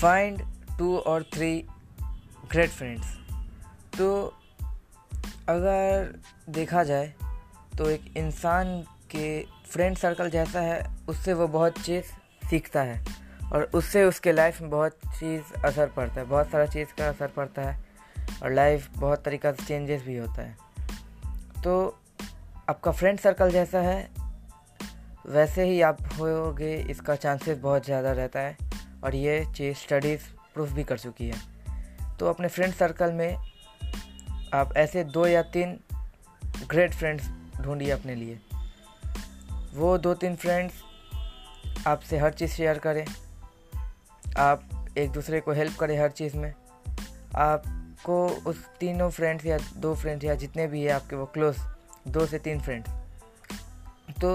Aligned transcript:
Find 0.00 0.42
two 0.78 0.96
और 0.98 1.22
three 1.34 1.56
great 2.50 2.70
friends 2.70 3.16
तो 3.98 4.12
अगर 5.48 6.14
देखा 6.50 6.82
जाए 6.84 7.12
तो 7.78 7.88
एक 7.90 8.16
इंसान 8.16 8.80
के 9.10 9.40
फ्रेंड 9.70 9.96
सर्कल 9.96 10.30
जैसा 10.30 10.60
है, 10.60 10.84
उससे 11.08 11.32
वो 11.34 11.46
बहुत 11.48 11.78
चीज़ 11.80 12.04
सीखता 12.50 12.82
है 12.82 13.04
और 13.52 13.70
उससे 13.74 14.04
उसके 14.04 14.32
लाइफ 14.32 14.60
में 14.60 14.70
बहुत 14.70 14.98
चीज़ 15.08 15.52
असर 15.64 15.88
पड़ता 15.96 16.20
है, 16.20 16.26
बहुत 16.26 16.50
सारा 16.50 16.66
चीज़ 16.66 16.94
का 16.98 17.08
असर 17.08 17.28
पड़ता 17.28 17.62
है 17.62 17.78
और 18.42 18.52
लाइफ 18.52 18.88
बहुत 18.98 19.24
तरीक़ा 19.24 19.52
से 19.52 19.64
चेंजेस 19.66 20.02
भी 20.02 20.16
होता 20.16 20.42
है। 20.42 20.56
तो 21.62 22.02
आपका 22.68 22.92
फ्रेंड 22.92 23.18
सर्कल 23.20 23.50
जैसा 23.50 23.80
है, 23.80 24.08
वैसे 25.28 25.64
ही 25.64 25.80
आप 25.82 26.02
होगे, 26.12 26.74
इसका 26.90 27.16
चांसेस 27.16 27.58
बहुत 27.58 27.84
ज़्यादा 27.84 28.12
रहता 28.12 28.40
है। 28.40 28.56
और 29.04 29.14
ये 29.14 29.44
चीज़ 29.56 29.76
स्टडीज़ 29.76 30.22
प्रूफ 30.54 30.72
भी 30.72 30.84
कर 30.84 30.98
चुकी 30.98 31.26
है। 31.28 32.16
तो 32.16 32.26
अपने 32.26 32.48
फ्रेंड 32.48 32.74
सर्कल 32.74 33.12
में 33.12 33.36
आप 34.54 34.76
ऐसे 34.76 35.04
दो 35.04 35.26
या 35.26 35.42
तीन 35.42 35.78
ग्रेट 36.70 36.94
फ्रेंड्स 36.94 37.28
ढूंढिए 37.60 37.90
अपने 37.90 38.14
लिए। 38.14 38.38
वो 39.74 39.96
दो 39.98 40.14
तीन 40.14 40.36
फ्रेंड्स 40.36 40.82
आपसे 41.86 42.18
हर 42.18 42.32
चीज़ 42.32 42.50
शेयर 42.50 42.78
करें। 42.78 43.04
आप 44.38 44.68
एक 44.98 45.10
दूसरे 45.10 45.40
को 45.40 45.52
हेल्प 45.52 45.76
करें 45.78 45.98
हर 46.00 46.10
चीज़ 46.10 46.36
में। 46.36 46.52
आपको 47.36 48.26
उस 48.46 48.64
तीनों 48.80 49.10
फ्रेंड्स 49.10 49.46
या 49.46 49.58
दो 49.76 49.94
फ्रेंड्स 49.94 50.24
या 50.24 50.34
जितने 50.34 50.66
भी 50.66 50.82
है 50.82 50.90
आपके 50.90 51.16
वो 51.16 51.26
क्लोज 51.26 51.56
दो 52.08 52.26
से 52.26 52.38
तीन 52.38 52.60
फ्रेंड्स 52.60 52.90
तो 54.20 54.30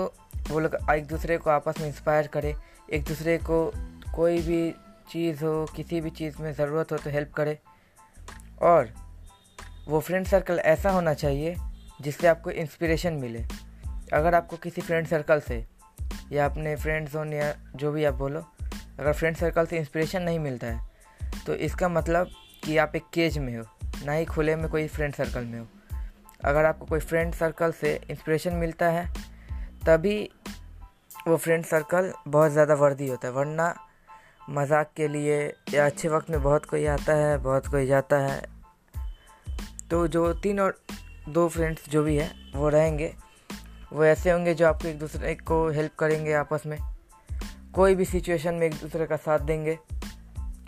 वो 0.49 0.59
लोग 0.59 0.75
एक 0.91 1.07
दूसरे 1.07 1.37
को 1.37 1.49
आपस 1.49 1.79
में 1.79 1.87
इंस्पायर 1.87 2.27
करें, 2.27 2.53
एक 2.93 3.03
दूसरे 3.03 3.37
को 3.37 3.71
कोई 4.15 4.41
भी 4.41 4.71
चीज़ 5.11 5.43
हो, 5.45 5.65
किसी 5.75 6.01
भी 6.01 6.09
चीज़ 6.11 6.41
में 6.41 6.51
ज़रूरत 6.53 6.91
हो 6.91 6.97
तो 6.97 7.09
हेल्प 7.09 7.31
करे। 7.33 7.57
और 8.61 8.89
वो 9.87 9.99
फ्रेंड 9.99 10.25
सर्कल 10.27 10.59
ऐसा 10.59 10.91
होना 10.91 11.13
चाहिए 11.15 11.55
जिससे 12.01 12.27
आपको 12.27 12.51
इंस्पिरेशन 12.51 13.13
मिले। 13.15 13.45
अगर 14.13 14.35
आपको 14.35 14.57
किसी 14.57 14.81
फ्रेंड 14.81 15.07
सर्कल 15.07 15.39
से 15.39 15.65
या 16.31 16.45
अपने 16.45 16.75
फ्रेंड 16.75 17.07
जोन 17.09 17.33
या 17.33 17.53
जो 17.75 17.91
भी 17.91 18.03
आप 18.05 18.13
बोलो, 18.15 18.39
अगर 18.99 19.13
फ्रेंड 19.13 19.35
सर्कल 19.37 19.65
से 19.65 19.77
इंस्पिरेशन 19.77 20.21
नहीं 20.21 20.39
मिलता 20.39 20.67
है 20.67 20.87
तो 21.45 21.53
इसका 21.55 21.89
मतलब 21.89 22.29
कि 22.63 22.77
आप 22.77 22.95
एक 22.95 23.03
केज 23.13 23.37
में 23.37 23.55
हो, 23.57 23.63
ना 24.05 24.13
ही 24.13 24.25
खुले 24.25 24.55
में 24.55 24.69
कोई 24.69 24.87
फ्रेंड 24.87 25.13
सर्कल 25.15 25.45
में 25.45 25.59
हो। 25.59 25.67
अगर 26.45 26.65
आपको 26.65 26.85
कोई 26.85 26.99
फ्रेंड 26.99 27.33
सर्कल 27.33 27.71
से 27.71 27.93
इंस्पिरेशन 28.09 28.53
मिलता 28.55 28.89
है, 28.89 29.05
तभी 29.85 30.29
वो 31.27 31.37
फ्रेंड 31.37 31.65
सर्कल 31.65 32.11
बहुत 32.27 32.51
ज़्यादा 32.51 32.73
वर्दी 32.75 33.07
होता 33.07 33.27
है, 33.27 33.33
वरना 33.33 33.73
मज़ाक 34.49 34.91
के 34.97 35.07
लिए 35.07 35.37
या 35.73 35.85
अच्छे 35.85 36.07
वक्त 36.07 36.29
में 36.29 36.41
बहुत 36.43 36.65
कोई 36.65 36.85
आता 36.85 37.13
है, 37.13 37.37
बहुत 37.37 37.67
कोई 37.67 37.85
जाता 37.85 38.17
है। 38.17 38.41
तो 39.89 40.07
जो 40.07 40.31
तीन 40.33 40.59
और 40.59 40.79
दो 41.29 41.47
फ्रेंड्स 41.49 41.89
जो 41.89 42.03
भी 42.03 42.15
है, 42.17 42.31
वो 42.55 42.69
रहेंगे। 42.69 43.13
वो 43.93 44.05
ऐसे 44.05 44.31
होंगे 44.31 44.53
जो 44.53 44.67
आपको 44.67 44.87
एक 44.87 44.99
दूसरे 44.99 45.35
को 45.35 45.67
हेल्प 45.69 45.95
करेंगे 45.99 46.33
आपस 46.33 46.63
में। 46.65 46.77
कोई 47.73 47.95
भी 47.95 48.05
सिचुएशन 48.05 48.53
में 48.53 48.65
एक 48.67 48.73
दूसरे 48.73 49.05
का 49.05 49.17
साथ 49.17 49.39
देंगे। 49.39 49.77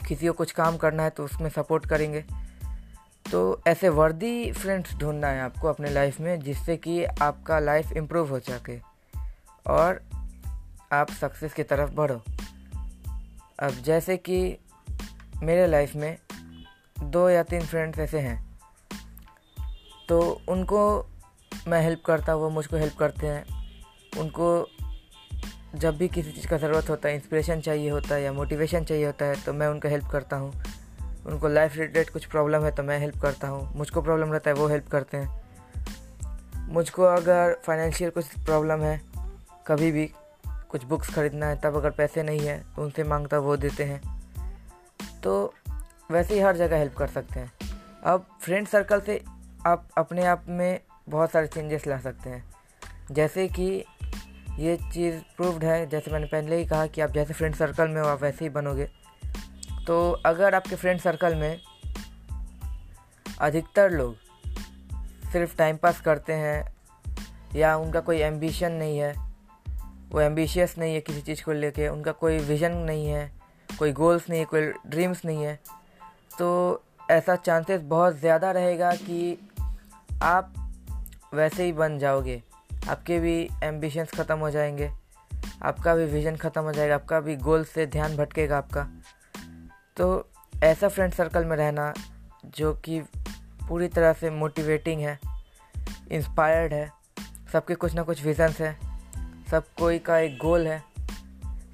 किसी 0.08 0.28
को 0.28 0.34
कुछ 0.34 0.52
काम 0.52 0.78
करना 0.78 1.04
है 1.04 1.10
तो 1.10 1.24
उसमें 1.24 1.50
सपोर्ट 1.50 1.86
करेंगे। 1.86 2.24
तो 3.26 3.62
ऐसे 3.68 3.90
वर्दी 3.90 4.52
फ्रेंड्स 4.52 4.96
ढूंढना 4.96 5.28
है 5.28 5.42
आपको 5.42 5.68
अपने 5.68 5.90
लाइफ 5.90 6.20
में, 6.20 6.40
जिससे 6.40 6.78
कि 6.78 7.04
आपका 7.04 7.60
लाइफ 7.60 7.92
इम्प्रूव 7.92 8.30
हो 8.30 8.40
सके 8.40 8.78
और 9.66 10.02
आप 10.92 11.12
सक्सेस 11.12 11.54
की 11.54 11.64
तरफ़ 11.64 11.92
बढ़ो। 11.92 12.22
अब 13.62 13.82
जैसे 13.84 14.18
कि 14.18 14.58
मेरे 15.44 15.68
लाइफ 15.68 15.96
में 15.96 16.18
दो 17.04 17.30
या 17.30 17.44
तीन 17.44 17.62
फ्रेंड्स 17.62 18.00
ऐसे 18.00 18.20
हैं 18.20 18.38
तो 20.10 20.20
उनको 20.50 20.82
मैं 21.68 21.82
हेल्प 21.82 22.02
करता 22.06 22.34
हूँ, 22.34 22.42
वो 22.42 22.50
मुझको 22.50 22.78
हेल्प 22.78 22.96
करते 23.00 23.28
हैं। 23.28 23.44
उनको 24.20 24.68
जब 25.76 25.98
भी 25.98 26.08
किसी 26.08 26.32
चीज़ 26.32 26.48
का 26.48 26.58
ज़रूरत 26.58 26.90
होता 26.90 27.10
है 27.10 27.16
इंस्पिरेशन 27.16 27.62
चाहिए 27.62 27.90
होता 27.90 28.16
है 28.16 28.24
या 28.24 28.34
मोटिवेशन 28.34 28.84
चाहिए 28.84 29.06
होता 29.06 29.26
है 29.26 29.36
तो 29.44 29.54
मैं 29.54 29.68
उनको 29.68 29.88
हेल्प 29.88 30.08
करता 30.08 30.38
हूँ। 30.38 30.52
उनको 31.26 31.48
लाइफ 31.48 31.76
रिलेटेड 31.76 32.10
कुछ 32.10 32.26
प्रॉब्लम 32.26 32.64
है 32.64 32.72
तो 32.72 32.84
मैं 32.84 33.00
हेल्प 33.00 33.22
करता 33.22 33.48
हूँ। 33.48 33.78
मुझको 33.78 34.02
प्रॉब्लम 34.02 34.32
रहता 34.34 34.50
है, 34.50 34.56
वो 34.56 34.68
हेल्प 34.68 34.88
करते 34.88 35.18
हैं। 35.18 36.70
मुझको 36.70 37.04
अगर 37.04 37.56
फाइनेंशियल 37.66 38.10
कुछ 38.10 38.26
प्रॉब्लम 38.46 38.82
है, 38.82 39.00
कभी 39.68 39.92
भी 39.92 40.10
कुछ 40.72 40.84
बुक्स 40.84 41.14
ख़रीदना 41.14 41.46
है, 41.46 41.60
तब 41.62 41.76
अगर 41.76 41.90
पैसे 41.90 42.24
नहीं 42.24 42.40
है 42.40 42.58
तो 42.76 42.84
उनसे 42.84 43.04
माँगता 43.04 43.38
वो 43.38 43.58
देते 43.58 43.84
हैं। 43.84 44.02
तो 45.24 45.54
वैसे 46.12 46.34
ही 46.34 46.40
हर 46.40 46.58
जगह 46.58 46.78
हेल्प 46.78 46.96
कर 46.96 47.08
सकते 47.08 47.40
हैं। 47.40 47.52
अब 48.04 48.26
फ्रेंड 48.42 48.68
सर्कल 48.68 49.02
से 49.02 49.24
आप 49.68 49.88
अपने 49.98 50.26
आप 50.26 50.46
में 50.50 50.80
बहुत 51.10 51.32
सारे 51.32 51.48
चेंजेस 51.48 51.88
ला 51.88 51.98
सकते 52.00 52.30
हैं। 52.30 52.44
जैसे 53.12 53.48
कि 53.48 53.86
ये 54.60 54.78
चीज़ 54.94 55.16
प्रूव्ड 55.38 55.64
है, 55.64 55.86
जैसे 55.90 56.12
मैंने 56.12 56.26
पहले 56.26 56.56
ही 56.56 56.66
कहा 56.66 56.88
कि 56.88 57.02
आप 57.02 57.12
जैसे 57.12 57.34
फ्रेंड 57.34 57.56
सर्कल 57.56 57.88
में 57.88 58.02
हो, 58.02 58.08
आप 58.08 58.22
वैसे 58.22 58.46
ही 58.46 58.50
बनोगे। 58.50 58.90
तो 59.88 60.12
अगर 60.26 60.56
आपके 60.56 60.76
फ्रेंड 60.76 61.00
सर्कल 61.00 61.36
में 61.36 61.62
अधिकतर 63.40 63.92
लोग 63.92 64.16
सिर्फ़ 65.32 65.56
टाइम 65.58 65.78
पास 65.78 66.02
करते 66.02 66.34
हैं, 66.34 66.76
या 67.56 67.76
उनका 67.78 68.00
कोई 68.00 68.18
एम्बिशन 68.18 68.72
नहीं 68.72 68.98
है 68.98 69.31
वो 70.12 70.22
एम्बिशियस 70.22 70.78
नहीं 70.78 70.94
है 70.94 71.02
किसी 71.02 71.22
चीज़ 71.22 71.44
को 71.44 71.52
लेके, 71.52 71.88
उनका 71.88 72.12
कोई 72.12 72.38
विज़न 72.38 72.72
नहीं 72.72 73.08
है, 73.08 73.32
कोई 73.80 73.92
गोल्स 73.92 74.30
नहीं 74.30 74.40
है, 74.40 74.46
कोई 74.46 74.62
ड्रीम्स 74.88 75.26
नहीं 75.26 75.44
है। 75.44 75.60
तो 76.40 76.84
ऐसा 77.12 77.36
चांसेस 77.36 77.82
बहुत 77.82 78.16
ज़्यादा 78.16 78.52
रहेगा 78.52 78.96
कि 78.96 79.50
आप 80.24 80.54
वैसे 81.34 81.64
ही 81.64 81.74
बन 81.74 82.00
जाओगे। 82.00 82.44
आपके 82.90 83.20
भी 83.20 83.50
एम्बिशंस 83.64 84.12
ख़त्म 84.12 84.38
हो 84.38 84.50
जाएँगे। 84.50 84.92
आपका 85.64 85.96
भी 85.96 86.06
विज़न 86.06 86.36
ख़त्म 86.36 86.62
हो 86.62 86.72
जाएगा। 86.72 86.96
आपका 86.96 87.20
भी 87.20 87.36
गोल 87.36 87.64
से 87.64 87.86
ध्यान 87.86 88.18
भटकेगा 88.18 88.58
आपका। 88.58 88.88
तो 89.98 90.30
ऐसा 90.64 90.88
फ्रेंड 90.88 91.14
सर्कल 91.14 91.46
में 91.46 91.58
रहना, 91.58 91.94
जो 92.46 92.74
कि 92.74 93.02
पूरी 93.70 93.88
तरह 93.88 94.14
से 94.14 94.30
मोटिवेटिंग 94.30 95.02
है 95.02 95.20
इंस्पायर्ड 96.12 96.74
है, 96.74 96.92
सबके 97.54 97.76
कुछ 97.76 97.94
ना 97.94 98.04
कुछ 98.04 98.26
विज़न्स 98.26 98.62
हैं 98.62 98.81
सब 99.52 99.64
कोई 99.80 99.98
का 100.00 100.18
एक 100.18 100.38
गोल 100.38 100.68
है, 100.68 100.84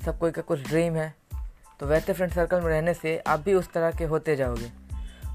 सब 0.06 0.18
कोई 0.20 0.32
का 0.32 0.42
कुछ 0.42 0.60
ड्रीम 0.60 0.96
है 0.96 1.14
तो 1.80 1.86
वैसे 1.86 2.14
फ्रेंड 2.14 2.32
सर्कल 2.34 2.62
में 2.62 2.68
रहने 2.68 2.94
से 2.94 3.18
आप 3.28 3.40
भी 3.40 3.54
उस 3.54 3.72
तरह 3.74 3.92
के 3.92 4.04
होते 4.04 4.36
जाओगे। 4.36 4.72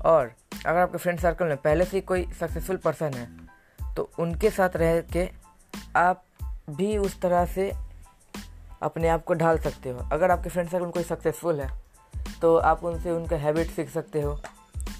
और 0.05 0.33
अगर 0.67 0.79
आपके 0.79 0.99
फ्रेंड 0.99 1.21
सर्कल 1.21 1.47
में 1.47 1.57
पहले 1.57 1.85
से 1.85 2.01
कोई 2.01 2.27
सक्सेसफुल 2.41 2.77
पर्सन 2.77 3.15
है 3.15 3.95
तो 3.95 4.11
उनके 4.19 4.51
साथ 4.51 4.77
रह 4.77 5.01
के 5.13 5.29
आप 5.97 6.25
भी 6.71 6.97
उस 6.99 7.21
तरह 7.21 7.47
से 7.47 7.71
अपने 8.83 9.09
आप 9.09 9.25
को 9.25 9.35
ढाल 9.35 9.59
सकते 9.61 9.91
हो। 9.91 10.09
अगर 10.13 10.31
आपके 10.31 10.51
फ्रेंड 10.51 10.69
सर्कल 10.69 10.85
में 10.85 10.93
कोई 10.93 11.03
सक्सेसफुल 11.05 11.61
है 11.61 11.71
तो 12.41 12.57
आप 12.57 12.85
उनसे 12.85 13.11
उनका 13.11 13.37
हैबिट 13.37 13.71
सीख 13.71 13.91
सकते 13.91 14.21
हो। 14.21 14.41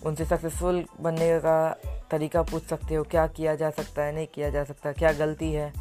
उनसे 0.07 0.25
सक्सेसफुल 0.25 0.85
बनने 1.01 1.39
का 1.41 1.71
तरीका 2.11 2.43
पूछ 2.43 2.65
सकते 2.65 2.95
हो, 2.95 3.03
क्या 3.05 3.27
किया 3.29 3.55
जा 3.55 3.71
सकता 3.71 4.03
है, 4.03 4.15
नहीं 4.15 4.27
किया 4.27 4.51
जा 4.51 4.65
सकता, 4.65 4.93
क्या 4.93 5.13
गलती 5.15 5.53
है। 5.53 5.73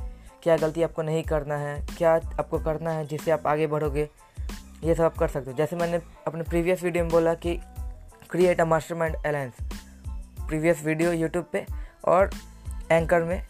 क्या 0.44 0.56
गलती 0.58 0.84
आपको 0.84 1.02
नहीं 1.02 1.24
करना 1.24 1.56
है, 1.56 1.80
क्या 1.98 2.14
आपको 2.14 2.60
करना 2.60 2.92
है 2.92 3.06
जिससे 3.06 3.32
आप 3.32 3.48
आगे 3.48 3.68
बढ़ोगे, 3.68 4.10
ये 4.84 4.96
सब 4.96 5.04
आप 5.04 5.18
कर 5.18 5.28
सकते 5.28 5.52
हो। 5.52 5.58
जैसे 5.58 5.76
मैंने 5.76 6.02
अपने 6.28 6.44
प्रीवियस 6.44 6.84
वीडियो 6.84 7.04
में 7.04 7.12
बोला 7.12 7.34
कि 7.34 7.56
create 8.30 8.62
a 8.62 8.66
master 8.66 8.96
mind 8.96 9.16
alliance 9.16 9.54
previous 10.48 10.84
video 10.84 11.12
YouTube 11.12 11.46
पे 11.54 11.66
और 12.06 12.30
एंकर 12.92 13.24
में, 13.24 13.48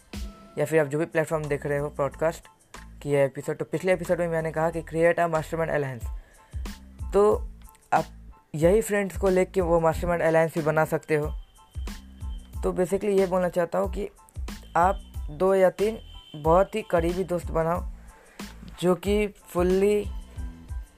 या 0.58 0.64
फिर 0.64 0.80
आप 0.80 0.86
जो 0.86 0.98
भी 0.98 1.04
प्लेटफॉर्म 1.04 1.44
देख 1.44 1.66
रहे 1.66 1.78
हो 1.78 1.88
पॉडकास्ट 1.88 2.48
की 3.02 3.10
ये 3.10 3.24
एपिसोड 3.24 3.56
तो 3.56 3.64
पिछले 3.64 3.92
एपिसोड 3.92 4.18
में 4.18 4.28
मैंने 4.28 4.52
कहा 4.52 4.70
कि 4.70 4.82
create 4.82 5.20
a 5.20 5.26
master 5.26 5.56
mind 5.56 5.72
alliance 5.72 6.02
तो 7.14 7.22
आप 7.92 8.04
यही 8.54 8.80
फ्रेंड्स 8.80 9.16
को 9.16 9.28
लेके 9.28 9.60
वो 9.60 9.80
मास्टर 9.80 10.08
माइंड 10.08 10.22
अलायंस 10.22 10.54
भी 10.54 10.62
बना 10.62 10.84
सकते 10.84 11.14
हो। 11.14 11.32
तो 12.62 12.72
बेसिकली 12.72 13.18
ये 13.18 13.26
बोलना 13.26 13.48
चाहता 13.48 13.78
हूँ 13.78 13.92
कि 13.92 14.08
आप 14.76 15.00
दो 15.30 15.54
या 15.54 15.70
तीन 15.70 15.98
बहुत 16.34 16.74
ही 16.74 16.82
करीबी 16.82 17.24
दोस्त 17.24 17.50
बनाओ, 17.50 17.82
जो 18.80 18.94
कि 18.96 19.26
फुल्ली 19.48 20.04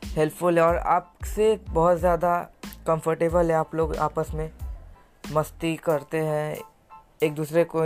हेल्पफुल 0.07 0.59
है 0.59 0.65
और 0.65 0.77
आपसे 0.77 1.57
बहुत 1.69 1.99
ज़्यादा 1.99 2.37
कंफर्टेबल 2.87 3.51
है 3.51 3.57
आप 3.57 3.75
लोग 3.75 3.97
आपस 3.99 4.31
में। 4.35 4.51
मस्ती 5.25 5.75
करते 5.77 6.19
हैं, 6.19 6.57
एक 7.23 7.35
दूसरे 7.35 7.65
को 7.67 7.85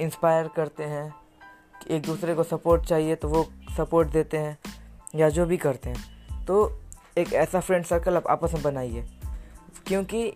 इंस्पायर 0.00 0.48
करते 0.48 0.84
हैं, 0.84 1.14
एक 1.90 2.02
दूसरे 2.02 2.34
को 2.34 2.42
सपोर्ट 2.44 2.84
चाहिए 2.84 3.14
तो 3.14 3.28
वो 3.28 3.44
सपोर्ट 3.76 4.08
देते 4.08 4.38
हैं, 4.38 4.58
या 5.14 5.28
जो 5.28 5.46
भी 5.46 5.56
करते 5.56 5.90
हैं। 5.90 6.44
तो 6.46 6.56
एक 7.18 7.32
ऐसा 7.34 7.60
फ्रेंड 7.60 7.84
सर्कल 7.84 8.16
आप 8.16 8.26
आपस 8.26 8.54
में 8.54 8.62
बनाइए, 8.62 9.04
क्योंकि 9.86 10.32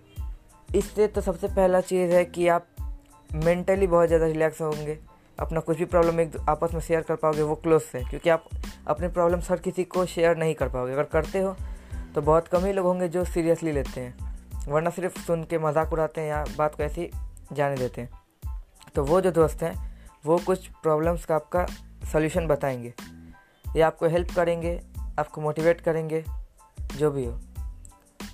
इससे 0.68 1.06
तो 1.06 1.20
सबसे 1.20 1.48
पहला 1.48 1.80
चीज़ 1.82 2.12
है 2.12 2.24
कि 2.24 2.48
आप 2.48 2.66
मेंटली 3.30 3.86
बहुत 3.86 4.08
ज़्यादा 4.08 4.26
रिलैक्स 4.26 4.60
होंगे। 4.62 4.98
अपना 5.38 5.60
कुछ 5.60 5.78
भी 5.78 5.84
प्रॉब्लम 5.84 6.20
एक 6.20 6.36
आपस 6.48 6.74
में 6.74 6.80
शेयर 6.80 7.00
कर 7.00 7.16
पाओगे, 7.16 7.42
वो 7.42 7.54
क्लोज 7.54 7.82
से 7.82 8.02
क्योंकि 8.04 8.30
आप 8.30 8.44
अपने 8.86 9.08
प्रॉब्लम्स 9.08 9.50
हर 9.50 9.58
किसी 9.58 9.84
को 9.84 10.04
शेयर 10.06 10.36
नहीं 10.36 10.54
कर 10.54 10.68
पाओगे। 10.68 10.92
अगर 10.92 11.04
करते 11.04 11.40
हो 11.40 11.56
तो 12.14 12.22
बहुत 12.22 12.48
कम 12.48 12.64
ही 12.64 12.72
लोग 12.72 12.86
होंगे 12.86 13.08
जो 13.08 13.24
सीरियसली 13.24 13.72
लेते 13.72 14.00
हैं। 14.00 14.26
वरना 14.68 14.90
सिर्फ़ 14.90 15.18
सुन 15.20 15.44
के 15.44 15.58
मज़ाक 15.58 15.92
उड़ाते 15.92 16.20
हैं 16.20 16.28
या 16.28 16.44
बात 16.58 16.74
को 16.74 16.82
ऐसी 16.82 17.10
जाने 17.52 17.76
देते 17.76 18.00
हैं। 18.00 18.10
तो 18.94 19.04
वो 19.04 19.20
जो 19.20 19.30
दोस्त 19.30 19.62
हैं, 19.62 19.74
वो 20.26 20.38
कुछ 20.38 20.66
प्रॉब्लम्स 20.82 21.24
का 21.24 21.34
आपका 21.34 21.66
सोल्यूशन 22.12 22.46
बताएँगे। 22.46 22.94
या 23.76 23.86
आपको 23.86 24.06
हेल्प 24.06 24.34
करेंगे, 24.36 24.80
आपको 25.18 25.40
मोटिवेट 25.40 25.80
करेंगे, 25.80 26.24
जो 26.96 27.10
भी 27.10 27.24
हो। 27.24 27.38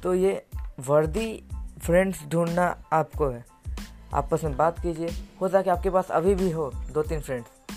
तो 0.02 0.14
ये 0.14 0.44
वर्दी 0.80 1.44
फ्रेंड्स 1.82 2.26
ढूंढना 2.28 2.66
आपको 2.92 3.28
है। 3.28 3.44
आपस 4.12 4.44
में 4.44 4.56
बात 4.56 4.78
कीजिए। 4.78 5.08
हो 5.40 5.48
सके 5.48 5.70
आपके 5.70 5.90
पास 5.90 6.10
अभी 6.10 6.34
भी 6.34 6.50
हो 6.50 6.70
दो 6.92 7.02
तीन 7.02 7.20
फ्रेंड्स 7.20 7.76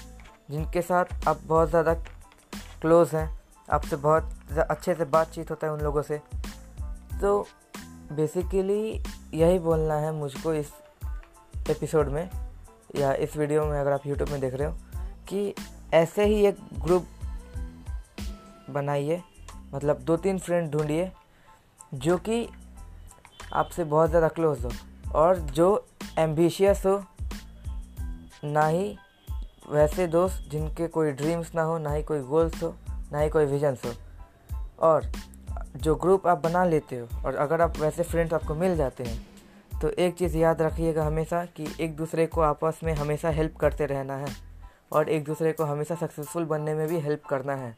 जिनके 0.52 0.82
साथ 0.82 1.28
आप 1.28 1.40
बहुत 1.44 1.70
ज़्यादा 1.70 1.94
क्लोज 2.82 3.14
हैं, 3.14 3.30
आपसे 3.68 3.96
बहुत 3.96 4.58
अच्छे 4.60 4.94
से 4.96 5.06
बातचीत 5.06 5.52
होता 5.52 5.68
है 5.68 5.74
उन 5.74 5.82
लोगों 5.82 6.02
से। 6.02 6.18
तो 7.22 7.48
बेसिकली 8.12 9.02
यही 9.34 9.60
बोलना 9.60 9.96
है 9.96 10.12
मुझको 10.14 10.54
इस 10.54 10.72
एपिसोड 11.70 12.10
में, 12.10 12.30
या 12.96 13.14
इस 13.16 13.38
वीडियो 13.38 13.66
में 13.66 13.80
अगर 13.80 13.92
आप 13.92 14.06
यूट्यूब 14.08 14.30
में 14.30 14.40
देख 14.42 14.54
रहे 14.54 14.68
हो, 14.68 14.74
कि 15.28 15.54
ऐसे 15.94 16.26
ही 16.26 16.46
एक 16.46 16.58
ग्रुप 16.80 17.08
बनाइए 18.70 19.22
मतलब 19.74 20.02
दो 20.02 20.18
तीन 20.18 20.40
फ्रेंड 20.40 20.72
ढूंढिए, 20.72 21.12
जो 21.96 22.18
कि 22.20 22.48
आपसे 23.54 23.84
बहुत 23.86 24.10
ज़्यादा 24.10 24.28
क्लोज 24.30 24.66
हो, 24.66 24.72
और 25.16 25.40
जो 25.40 25.86
एम्बिशियस 26.18 26.86
हो, 26.86 27.04
ना 28.44 28.66
ही 28.68 28.98
वैसे 29.72 30.08
दोस्त 30.08 30.50
जिनके 30.52 30.88
कोई 30.88 31.12
ड्रीम्स 31.12 31.54
ना 31.56 31.62
हो, 31.62 31.78
ना 31.78 31.92
ही 31.92 32.04
कोई 32.04 32.20
गोल्स 32.22 32.62
हो, 32.64 32.74
ना 33.12 33.20
ही 33.20 33.30
कोई 33.30 33.46
विजन्स 33.46 33.86
हो। 33.86 33.92
और 34.80 35.12
जो 35.78 35.96
ग्रुप 35.96 36.28
आप 36.28 36.44
बना 36.44 36.64
लेते 36.66 36.98
हो, 36.98 37.08
और 37.26 37.36
अगर 37.36 37.62
आप 37.62 37.78
वैसे 37.78 38.04
फ्रेंड्स 38.04 38.34
आपको 38.34 38.56
मिल 38.56 38.76
जाते 38.78 39.04
हैं 39.04 39.80
तो 39.82 39.90
एक 39.90 40.16
चीज़ 40.16 40.38
याद 40.38 40.62
रखिएगा 40.62 41.06
हमेशा 41.06 41.44
कि 41.56 41.68
एक 41.80 41.96
दूसरे 41.96 42.26
को 42.26 42.42
आपस 42.42 42.80
में 42.84 42.94
हमेशा 42.94 43.30
हेल्प 43.30 43.56
करते 43.58 43.86
रहना 43.86 44.18
है, 44.18 44.36
और 44.92 45.10
एक 45.10 45.24
दूसरे 45.24 45.52
को 45.54 45.64
हमेशा 45.64 45.96
सक्सेसफुल 45.96 46.46
बनने 46.46 46.74
में 46.74 46.88
भी 46.88 47.00
हेल्प 47.00 47.26
करना 47.30 47.56
है। 47.56 47.76